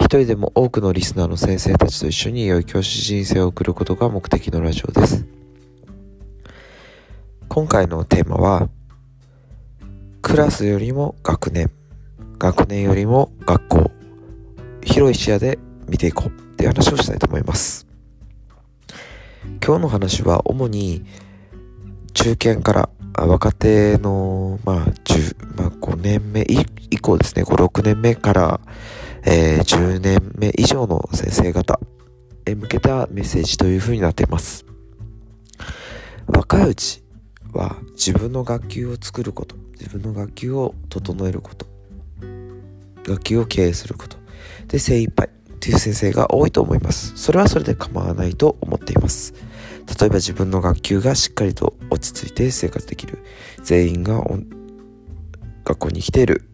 [0.00, 5.24] 一人でも多くのリスナーの先生たちと一緒に良い教師人生を送ることが目的のラジオです。
[7.48, 8.68] 今回のテーマは、
[10.22, 11.70] クラスよりも学年、
[12.38, 13.90] 学年よりも学校、
[14.82, 17.86] 広い視野で見ていこうっていう話をしたいと思います。
[19.64, 21.04] 今日の話は主に
[22.14, 26.46] 中堅から若手の、まあ、10まあ、5年目
[26.90, 28.60] 以降ですね、5、6年目から、
[29.24, 31.78] えー、10年目以上の先生方
[32.46, 34.64] へ向けたメッセージというふうになっています。
[36.26, 37.02] 若いうち
[37.52, 41.66] は自分の学級を作ること、自分の学級を整えること、
[43.04, 44.16] 学級を経営すること、
[44.68, 45.28] で精一杯
[45.60, 47.12] という先生が多いと思います。
[47.16, 49.34] それはそれで構わないと思っています。
[50.00, 53.18] 例えば自分の学級がしっかりと落ち着いて生活できる。
[53.62, 54.22] 全員が
[55.64, 56.48] 学校に来ている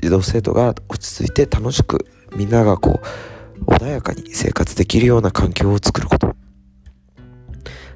[0.00, 6.34] 児童生徒が落ち着いて楽しくみんながこう穏やかに生活できるような環境を作ること。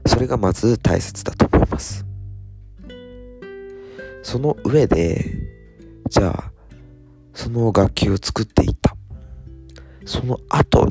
[0.07, 2.07] それがまず大切だと思います。
[4.23, 5.25] その上で
[6.09, 6.53] じゃあ
[7.35, 8.97] その楽器を作っていった。
[10.05, 10.89] その後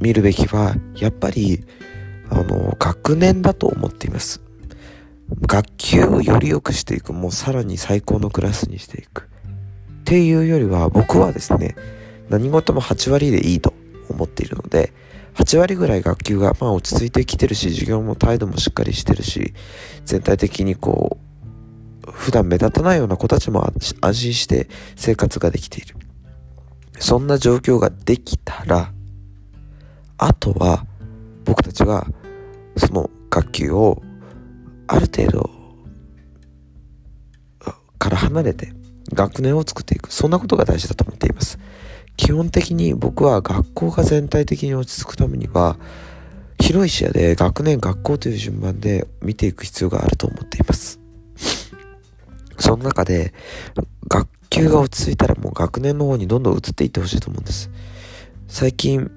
[0.00, 1.64] 見るべきはやっぱり
[2.30, 4.42] あの学年だと思っています。
[5.42, 7.12] 学級をより良くしていく。
[7.12, 9.28] もうさらに最高のクラスにしていく。
[10.12, 11.74] ていうよりは僕はですね
[12.28, 13.72] 何事も8割でいいと
[14.10, 14.92] 思っているので
[15.36, 19.54] 8割ぐらい学級がまあ落ち着いてきてるし授業も態度もしっかりしてるし
[20.04, 21.16] 全体的にこ
[22.06, 25.96] う普段目立たないような子たちも安心して生活ができている。
[26.98, 28.92] そんな状況ができたら
[30.18, 30.84] あとは
[31.46, 32.06] 僕たちが
[32.76, 34.02] その学級を
[34.88, 35.50] ある程度
[37.98, 38.81] から離れて
[39.12, 40.12] 学年を作っていく。
[40.12, 41.58] そんなことが大事だと思っています。
[42.16, 45.78] 基本的に僕は学校が全体的に落ち着くためには
[46.60, 51.00] 広い視野で学年学校という順番で見ていく必要があると思っています。
[52.58, 53.34] その中で
[54.08, 57.70] 学級が落ち着いたらもう学年の方にどんどん移っていってほしいと思うんです。
[58.46, 59.10] 最近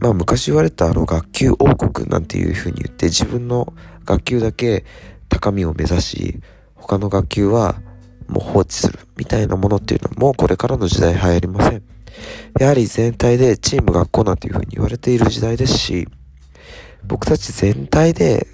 [0.00, 3.72] まあ昔言われたあの学級王国なんていう風に言って自分の
[4.04, 4.84] 学級だけ
[5.28, 6.40] 高みを目指し
[6.74, 7.80] 他の学級は
[8.30, 11.82] もう放置するみたいなものっていうのはもうこれからの時代流行りません。
[12.58, 16.08] やはり全体でチーム学校なんていうふうに言われている時代ですし、
[17.04, 18.46] 僕たち全体で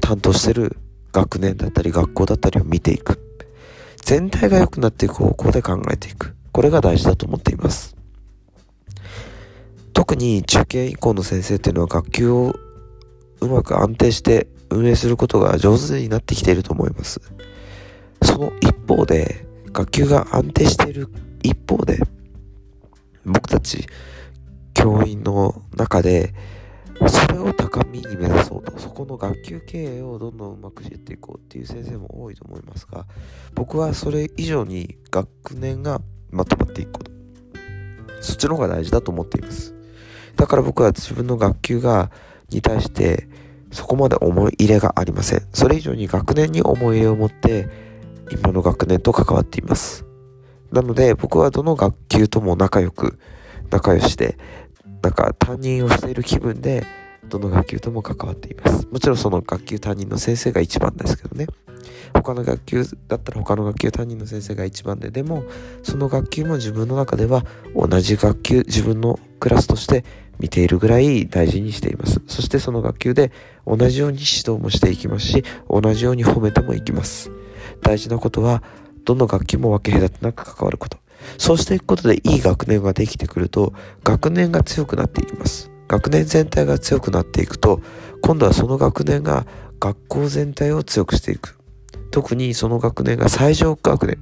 [0.00, 0.76] 担当してる
[1.12, 3.20] 学年だったり学校だったりを見ていく。
[3.96, 6.36] 全体が良くなっていく方向で考えていく。
[6.52, 7.96] これが大事だと思っています。
[9.92, 12.54] 特に中堅以降の先生っていうのは学級を
[13.40, 17.20] うまく安定して運営することが上手になってきていると思います。
[18.26, 21.08] その一方で、学級が安定している
[21.42, 21.98] 一方で、
[23.24, 23.86] 僕たち
[24.74, 26.34] 教員の中で、
[27.08, 33.06] それを高みに目指そうと、そこの学級経営をどんどんうまくしていこうっていう先生も多いと思いますが、
[33.54, 36.00] 僕はそれ以上に学年が
[36.30, 37.10] まとまっていくこと、
[38.20, 39.74] そっちの方が大事だと思っています。
[40.36, 42.10] だから僕は自分の学級が、
[42.50, 43.28] に対して、
[43.72, 45.42] そこまで思い入れがありません。
[45.52, 47.68] それ以上に学年に思い入れを持って、
[48.30, 50.04] 今の学年と関わっています。
[50.72, 53.18] なので僕はどの学級とも仲良く
[53.70, 54.36] 仲良しで
[55.02, 56.84] なんか担任をしている気分で
[57.28, 58.86] どの学級とも関わっています。
[58.90, 61.46] もちろんその学級担任の先生が一番ですけどね。
[62.14, 65.44] 他の学級だったら他の学級担任の先生が一番で、でも
[65.82, 70.04] その学級も自分の中では同じ学級、自分のクラスとして
[70.38, 72.20] 見ているぐらい大事にしています。
[72.26, 73.32] そしてその学級で
[73.66, 77.30] 同じように指導もしていきますし、同じように褒めてもいきます。
[77.82, 78.62] 大事なことは、
[79.04, 80.98] どの楽器も分け隔てなく関わること。
[81.38, 83.72] そうしていくことでいい学年ができてくると、
[84.04, 85.70] 学年が強くなっていきます。
[85.88, 87.80] 学年全体が強くなっていくと、
[88.22, 89.46] 今度はその学年が
[89.78, 91.58] 学校全体を強くしていく。
[92.10, 94.18] 特にその学年が最上学年。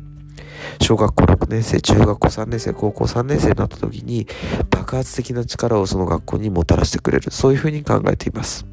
[0.81, 4.27] 小学校6年生、中学校3年生、高校3年生になった時に
[4.71, 7.31] 爆発的な力をその学校にもたらしてくれる。
[7.31, 8.67] そういうふうに考えています。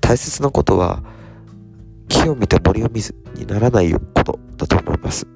[0.00, 1.02] 大切なことは、
[2.08, 5.26] 木を見て森を見ずにならないことだと思います。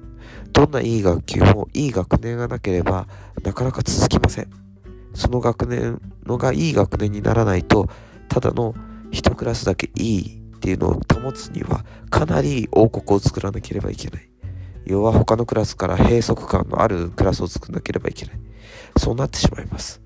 [0.51, 3.07] どんないい学級もいい学年がなければ
[3.43, 4.63] なかなか続きません。
[5.13, 7.87] その学年のがいい学年にならないと
[8.29, 8.73] ただの
[9.11, 14.29] 1クラスだけいいっていうのを保つにはかなり王国を作らなければいけない
[14.85, 18.39] 要は他のクラスから閉塞感のあるクラスを作らなければいけない
[18.97, 20.01] そうなってしまいます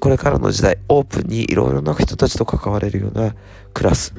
[0.00, 3.34] これからの時代オープンにいろいろな人たちと関われるような
[3.72, 4.14] クラス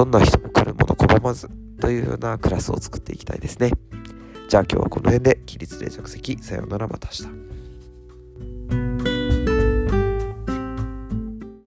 [0.00, 3.70] どんな人も来るもの拒まずというようなクラスを作っていきたいですね。
[4.48, 7.59] じゃあ今日はこの辺で起立で着席さようならまた明日。